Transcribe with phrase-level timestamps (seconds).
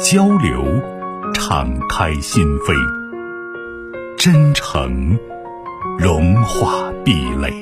[0.00, 0.64] 交流，
[1.34, 2.74] 敞开心扉；
[4.16, 5.18] 真诚，
[5.98, 7.52] 融化壁垒。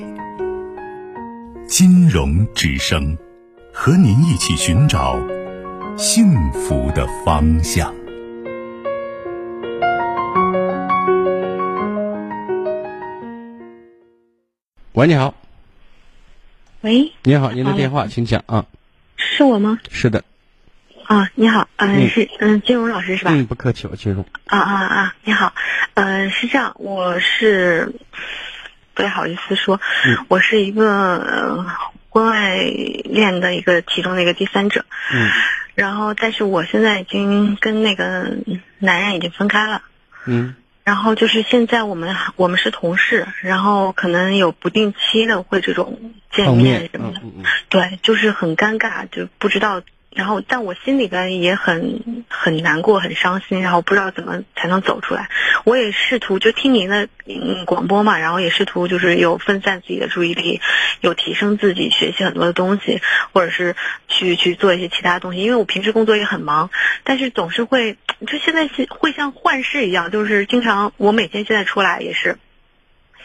[1.67, 3.17] 金融之声，
[3.73, 5.19] 和您一起寻找
[5.97, 7.93] 幸福的方向。
[14.95, 15.35] 喂，你好。
[16.81, 17.13] 喂。
[17.25, 18.67] 您好，您的电话，请讲啊。
[19.17, 19.79] 是我吗？
[19.91, 20.25] 是的。
[21.07, 23.33] 啊，你好，嗯，是嗯，金融老师是吧？
[23.35, 24.25] 嗯，不客气，我金融。
[24.47, 25.15] 啊啊啊！
[25.25, 25.53] 你好，
[25.95, 27.93] 嗯，是这样，我是
[28.95, 29.81] 不太好意思说，
[30.29, 31.67] 我是一个
[32.09, 32.57] 婚外
[33.05, 34.85] 恋的一个其中的一个第三者。
[35.13, 35.29] 嗯。
[35.75, 38.37] 然后，但是我现在已经跟那个
[38.79, 39.83] 男人已经分开了。
[40.27, 40.55] 嗯。
[40.85, 47.21] 然后就是现在我们我们是同事，然后可能有不定期的会这种见面什么的。
[47.23, 47.45] 嗯嗯。
[47.69, 49.83] 对，就是很尴尬，就不知道。
[50.15, 55.31] 然后，但我心里边也很很难过，很伤心，然后不知道怎么才能走出来。
[55.65, 60.61] 我也试图就听您的嗯广播嘛，然后也试图就是有分散自己的注意力，
[61.01, 63.01] 有提升自己，学习很多的东西，
[63.33, 63.75] 或者是
[64.07, 65.41] 去去做一些其他东西。
[65.41, 66.71] 因为我平时工作也很忙，
[67.05, 72.37] 但是总是会就现在是会像幻视一样，就是经常我每天现在出来也是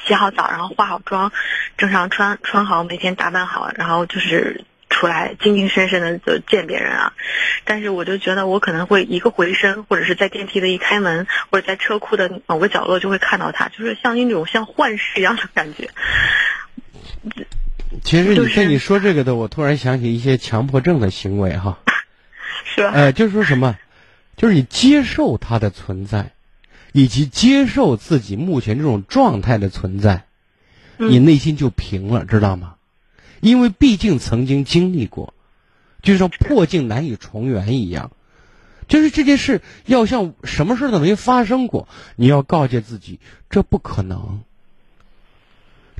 [0.05, 1.33] 洗好澡，然后化好妆，
[1.77, 4.63] 正常穿穿好，每天打扮好，然后就是。
[4.97, 7.13] 出来，精精神神的就见别人啊，
[7.65, 15.89] 但是我就觉得我可能会一个回身，或者是在电梯的一开门，或者在车库的某个角落就会看到他，就是像一种像幻视一样的感觉。
[18.03, 21.77] 其实你跟你说这个的，我突然想起一些强迫症的行为哈。
[22.65, 22.91] 是吧？
[22.93, 23.77] 呃，就是说什么，
[24.35, 26.31] 就是你接受他的存在，
[26.91, 30.25] 以及接受自己目前这种状态的存在，
[30.97, 32.75] 你内心就平了，知道吗？
[33.39, 35.33] 因为毕竟曾经经历过，
[36.01, 38.11] 就像破镜难以重圆一样，
[38.87, 44.41] 就是这件事要像什么事都没发生过，你要告诫自己，这不可能，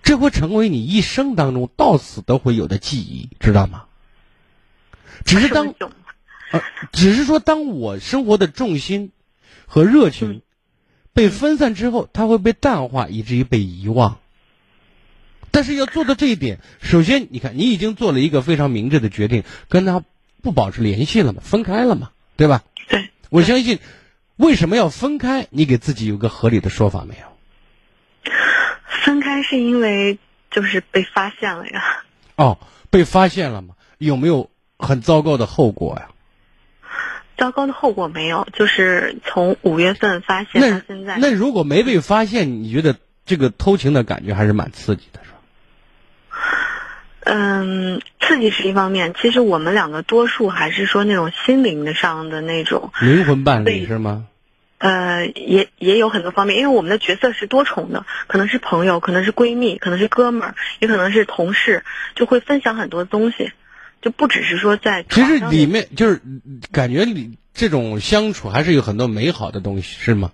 [0.04, 3.86] 这会成为你一生当中到死都会有的记忆，知道吗？
[5.26, 5.74] 只是当，
[6.52, 6.62] 呃，
[6.94, 9.12] 只是说，当我生活的重心
[9.66, 10.42] 和热情
[11.12, 14.20] 被分散之后，它会被淡化，以至于被遗忘。
[15.58, 20.04] 但是要做到这一点，首先你看，你已经做了一个非常明智的决定，跟他
[20.44, 22.62] 不保持联系了嘛，分开了嘛，对吧？
[22.88, 23.10] 对。
[23.32, 23.80] 我相信，
[24.36, 25.48] 为什么要分开？
[25.50, 28.32] 你给自己有个合理的说法没有？
[29.04, 30.20] 分开是因为
[30.52, 32.04] 就是被发现了呀。
[32.36, 32.60] 哦，
[32.92, 33.74] 被发现了吗？
[33.98, 36.10] 有没有很糟糕的后果呀？
[37.36, 41.18] 糟糕的后果没有，就是从五月份发现到现在。
[41.18, 45.22] 那如果没被发现，你觉得这个偷情的感觉还是蛮刺激的？
[47.30, 54.28] 嗯，刺激是一方面，其实我们两个多数还是说那种心灵的上的那种灵魂伴侣是吗？
[54.78, 61.84] 呃，也也有很多方面，因为我们的角色是多重的，可能是朋友，可能是闺蜜，可能是哥们儿，也可能是同事，
[62.16, 63.52] 就会分享很多东西，
[64.02, 65.04] 就不只是说在。
[65.10, 66.22] 其实里面就是
[66.72, 70.32] 感觉里这种相处还是有很多美好的东西，是吗？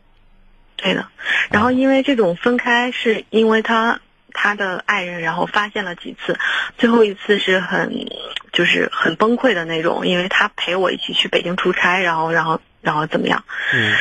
[0.76, 1.08] 对的，
[1.50, 4.00] 然后因为这种分开，是因为他。
[4.34, 6.38] 他的爱人，然后发现了几次，
[6.78, 8.08] 最后一次是很，
[8.52, 13.46] 就是很崩溃的那种，因为他陪我一起去北京出差，然后，然后，然后怎么样？
[13.74, 13.96] 嗯，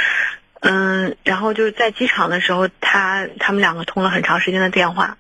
[0.60, 5.16] 嗯，然后就是在机场的时候，他他们两个通了很长时间的电话，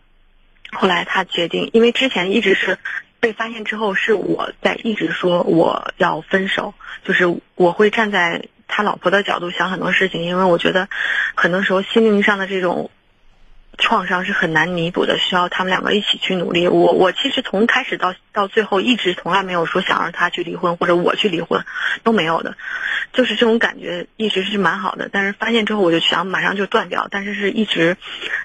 [0.72, 2.78] 后来他决定，因为之前一直是
[3.20, 6.74] 被发现之后，是我在一直说我要分手，
[7.04, 7.24] 就是
[7.54, 10.88] 我会站在他老婆的角度想很多事情，因为我觉得
[11.34, 12.90] 很多时候心灵上的这种。
[13.78, 16.68] 创伤是很难弥补的，需要他们两个一起去努力。
[16.68, 21.64] 我我其实从开始到到最后，一直从来没有说想让他去离婚或者我去离婚，
[22.02, 22.56] 都没有的，
[23.12, 25.08] 就是这种感觉一直是蛮好的。
[25.10, 27.96] 但是发现之后，我就想马上就断掉，但是是一直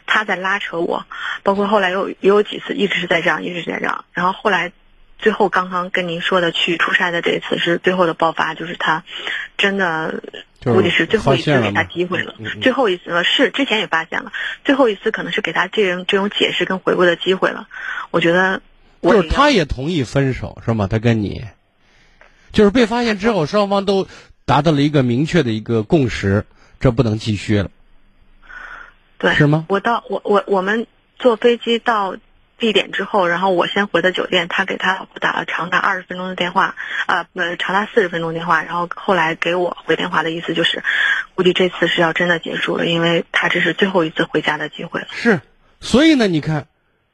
[0.06, 1.06] 他在拉扯我，
[1.44, 4.06] 包括后来有也有几次一直是在这样，一直是在这样。
[4.14, 4.72] 然后后来
[5.18, 9.04] 最后刚刚跟您说的去出差的这一次是最后的爆发，就是他
[9.58, 10.24] 真的。
[10.64, 14.34] 估计是最后一次给他机会了，最后一次了是之前也发现了，
[14.66, 17.69] 最后一次可能是给他这种这种解释跟回归的机会了。
[18.12, 18.62] 我觉得，
[19.02, 20.88] 就是他也同意分手是吗？
[20.88, 21.46] 他跟你，
[22.52, 24.08] 就是被发现之后，双方都
[24.44, 26.46] 达到了一个明确的一个共识，
[26.81, 27.69] 这不能继续了，
[29.19, 29.68] 对，是吗？
[29.69, 30.86] 我到我我我们
[31.18, 32.18] 坐飞机到
[32.59, 36.75] 地点之后，然后我先回的酒店，他给他老婆打了长达二十分钟的电话，
[37.06, 40.83] 啊呃长达四十分钟电话，然后后来给我回电话的意思就是，
[41.36, 45.07] 估计这次是要真的结束了，因为他这是最后一次回家的机会了。
[45.12, 45.42] 是，
[45.80, 46.68] 所以呢，你看，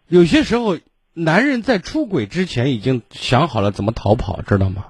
[0.08, 0.80] 有些时候
[1.14, 4.86] 男人在出轨之前已经想好了怎么逃跑，知道吗？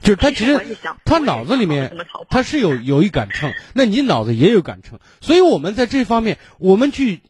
[0.00, 0.60] 就是他其实
[1.06, 1.96] 他脑子里面
[2.28, 7.22] 他是有有一杆秤，那你脑子也有杆秤，所以我们在这方面，我们去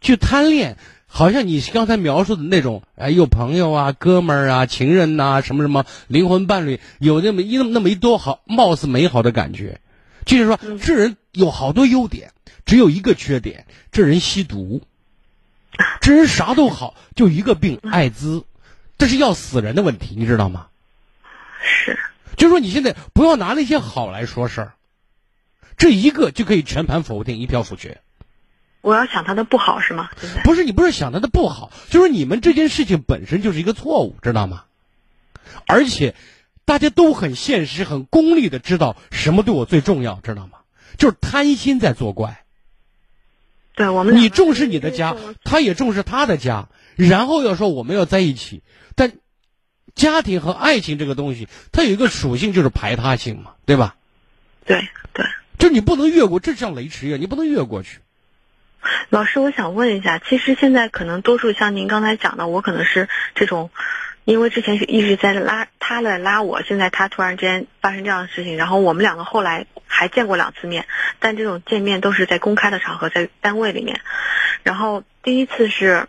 [0.00, 0.78] 去贪恋，
[1.12, 9.80] 好像你刚才描述的那种，哎，有朋友啊、哥们儿啊、情人呐、什么什么灵魂伴侣，有那么一那么一多好貌似美好的感觉，
[10.24, 10.78] 就是说嗯。
[10.78, 12.30] 这人有好多优点，
[12.64, 14.82] 只有一个缺点，这人吸毒，
[16.00, 18.44] 这人啥都好，就一个病，艾滋，
[18.96, 20.68] 这是要死人的问题，你知道吗？
[21.60, 21.98] 是，
[22.36, 24.72] 就是说你现在不要拿那些好来说事儿，
[25.76, 28.00] 这一个就可以全盘否定，一票否决。
[28.80, 30.10] 我要想他的不好是吗？
[30.20, 34.64] 现在不是你不是想他的不好，就是你们这件事情本身就是一个错误，知道吗？
[35.66, 36.14] 而且
[36.64, 40.58] 大家都很现实、很功利的知道什么对我最重要，知道吗？
[40.96, 42.44] 就是贪心在作怪。
[43.74, 48.62] 对我们你重视你的家，他也重视他的家，然后要说我们要在一起，
[48.94, 49.12] 但
[49.94, 53.96] 家庭和爱情这个东西，它有一个属性就是排他性嘛，对吧？
[54.64, 55.24] 对对。
[55.58, 58.00] 就你不能越过，这像雷池一样，你不能越过去。
[59.08, 63.70] 老师，我想问一下，其实现在可能多数像您刚才讲的，我可能是这种，
[64.24, 70.86] 因为之前是一直在拉他来拉我，现在他突然之间发生这样的事情，然后我们两个后来还见过两次面，
[71.18, 74.00] 但这种见面都是在公开的场合，在单位里面，
[74.62, 76.06] 然后第一次是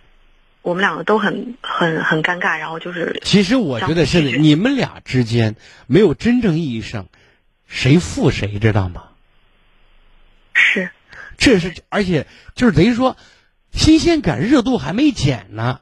[0.61, 5.55] 我们两个都很很很尴尬，然后就是其实我觉得是你们俩之间
[5.87, 7.07] 没有真正意义上
[7.67, 9.05] 谁负谁，知道吗？
[11.41, 13.17] 是这是而且就是等于说
[13.73, 15.81] 新鲜感、热度还没减呢，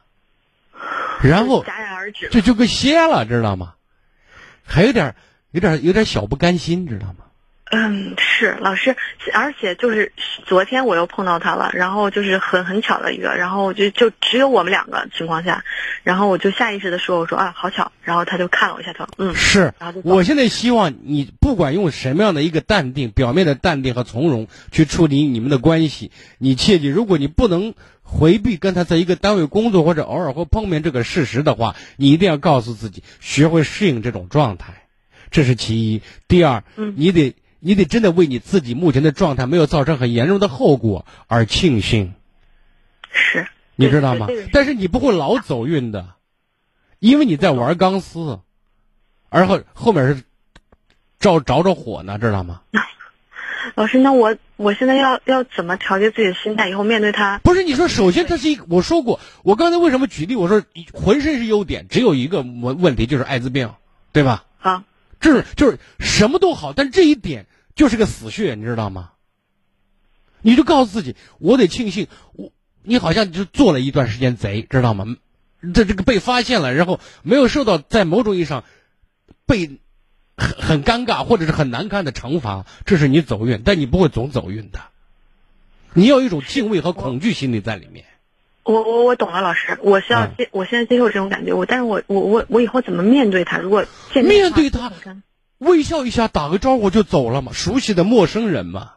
[1.21, 2.31] 然后戛然而止了。
[2.31, 3.73] 这就给歇了，知道吗？
[4.63, 5.15] 还有点
[5.51, 7.25] 有点有点小不甘心，知道吗？
[7.71, 8.95] 嗯，是老师，
[9.33, 10.11] 而且就是
[10.45, 15.63] 昨天我又碰到他了，然后就是很很巧的一个，然后就就只有我们两个情况下，
[16.03, 34.87] 然后我就下意识的说，我说啊好巧，然后他就看了我一下，他说嗯，是然后我现在希望你不管用什么样的一个淡定、表面的淡定和从容去处理你们的关系，你切记，如果你不能回避跟他在一个单位工作或者偶尔会碰面这个事实的话，你一定要告诉自己，学会适应这种状态，
[35.29, 36.01] 这是其一。
[36.27, 42.13] 第二，嗯你得你得真的为你自己目前的状态没有造成很严重的后果而庆幸。
[43.11, 44.27] 是，你知道吗？
[44.53, 46.09] 但是你不会老走运的，
[46.99, 48.39] 因为你在玩钢丝，
[49.29, 50.23] 而后后面是
[51.19, 52.61] 着着着火呢，知道吗？
[53.75, 57.39] 老师，那我我现在要要怎么调节自己的心态，以后面对他？
[57.39, 60.35] 不是你说，首先他是一个，我说过，我刚才为什么举例？
[60.35, 60.63] 我说
[60.93, 63.73] 浑身是优点，只有一个问问题就是艾滋病，
[64.13, 64.45] 对吧？
[64.59, 64.85] 啊，
[65.19, 67.45] 这是就是什么都好，但这一点
[67.75, 69.11] 就是个死穴，你知道吗？
[70.41, 72.51] 你就告诉自己，我得庆幸，我
[72.83, 75.05] 你好像就做了一段时间贼，知道吗？
[75.73, 78.63] 这这个被发现了，然后没有受到在某种意义上
[79.45, 79.79] 被
[80.37, 84.79] 很很尴尬或者是很难看的惩罚，这是你走运，但你不会总走运的。
[85.93, 88.05] 你要有一种敬畏和恐惧心理在里面。
[88.69, 93.57] 我我我懂了，老师，我需要嗯接，我现在接受这种感觉，我但是我我我我以后怎么面对他？
[93.57, 93.83] 如果
[94.13, 94.91] 见面面对他
[95.57, 98.93] 微笑一下，打个招呼就走了嘛，熟悉的陌生人嘛。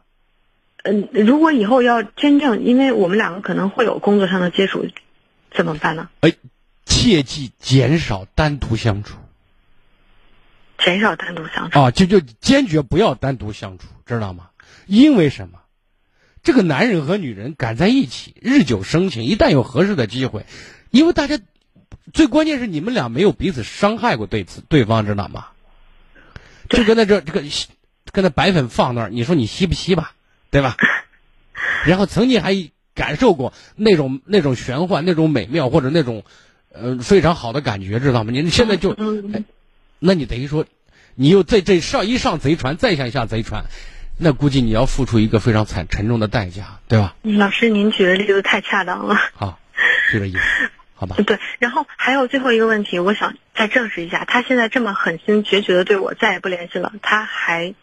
[0.83, 4.85] 嗯，如果以后要真正，因为我们两个可能会有工作上的接触，
[5.51, 6.09] 怎么办呢？
[6.21, 6.33] 哎，
[6.85, 9.17] 切记减少单独相处
[10.77, 11.79] 减少单独相处。
[11.79, 14.49] 啊，就就坚决不要单独相处，知道吗？
[14.85, 15.59] 因为什么？
[16.43, 20.45] 这个男人和女人赶在一起，日久生情，一旦有合适的机会，
[20.91, 21.39] 因为大家
[22.11, 25.47] 最关键是你们俩没有彼此伤害过对此对方，知道吗？
[26.69, 27.43] 就跟那这这个
[28.11, 30.13] 跟那白粉放那儿，你说你吸不吸吧，
[30.51, 30.75] 对吧？
[31.85, 36.23] 然后曾经还感受过那种那种玄幻、那种美妙或者那种
[36.71, 38.31] 呃非常好的感觉，知道吗？
[38.31, 39.45] 你现在就嗯，
[39.99, 40.65] 那你等于说，
[41.15, 43.65] 你又在这上一上贼船，再想下贼船，
[44.23, 47.13] 那估计你要付出一个非常惨沉重的代价，对吧？
[47.23, 49.17] 老师您举的例子太恰当了。
[49.35, 49.59] 好，
[50.13, 50.39] 就这意思，
[50.95, 51.17] 好吧？
[51.27, 57.75] 对，然后还有最后一个问题，我想再证实一下，他现在这么狠心决绝的对我再也不联系了，他还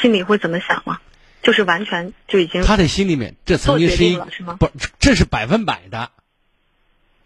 [0.00, 1.00] 心里会怎么想吗？
[1.42, 6.10] 就是完全就已经他的心里面，这曾经是一是吗不，这是百分百的，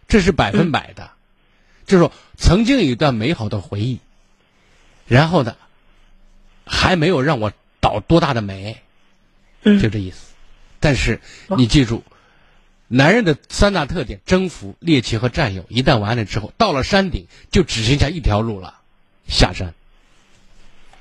[0.07, 1.11] 这是百分百的，
[1.85, 3.99] 就是说曾经有一段美好的回忆，
[5.09, 5.57] 然后呢，
[6.65, 7.53] 还没有让我
[7.83, 8.81] 倒多大的霉，
[9.65, 10.33] 嗯就这意思。
[10.81, 11.21] 但是
[11.59, 12.03] 你记住，
[12.89, 15.67] 男人的三大特点：征服、猎奇和占有。
[15.69, 18.81] 一旦完了之后，到了山顶就只剩下一条路了，
[19.29, 19.75] 下山。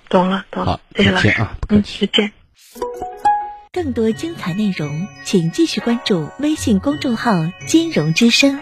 [0.10, 2.06] 懂了懂了好了，，谢谢老师再见啊，不客嗯，气。
[2.06, 2.34] 再见。
[3.72, 7.32] 更多精彩内容，请继续关注微信公众号
[7.68, 8.62] “金融之声”。